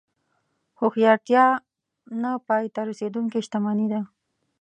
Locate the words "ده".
3.93-4.01